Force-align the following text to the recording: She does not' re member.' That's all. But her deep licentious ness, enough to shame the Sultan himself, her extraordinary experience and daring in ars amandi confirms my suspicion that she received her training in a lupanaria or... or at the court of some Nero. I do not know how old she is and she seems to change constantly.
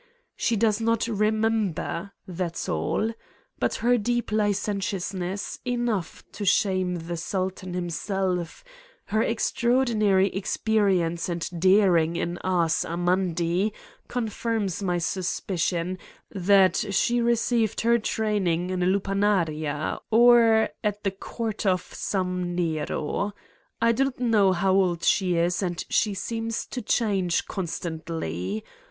She 0.35 0.55
does 0.55 0.81
not' 0.81 1.07
re 1.07 1.29
member.' 1.29 2.11
That's 2.27 2.67
all. 2.67 3.13
But 3.59 3.75
her 3.85 3.99
deep 3.99 4.31
licentious 4.31 5.13
ness, 5.13 5.59
enough 5.63 6.23
to 6.31 6.43
shame 6.43 6.95
the 6.95 7.15
Sultan 7.15 7.75
himself, 7.75 8.63
her 9.09 9.21
extraordinary 9.21 10.29
experience 10.29 11.29
and 11.29 11.47
daring 11.59 12.15
in 12.15 12.39
ars 12.39 12.83
amandi 12.83 13.73
confirms 14.07 14.81
my 14.81 14.97
suspicion 14.97 15.99
that 16.31 16.77
she 16.77 17.21
received 17.21 17.81
her 17.81 17.99
training 17.99 18.71
in 18.71 18.81
a 18.81 18.87
lupanaria 18.87 19.99
or... 20.09 20.39
or 20.63 20.69
at 20.83 21.03
the 21.03 21.11
court 21.11 21.63
of 21.67 21.93
some 21.93 22.55
Nero. 22.55 23.33
I 23.79 23.91
do 23.91 24.05
not 24.05 24.19
know 24.19 24.51
how 24.51 24.73
old 24.73 25.03
she 25.03 25.35
is 25.35 25.61
and 25.61 25.83
she 25.91 26.15
seems 26.15 26.65
to 26.65 26.81
change 26.81 27.45
constantly. 27.45 28.65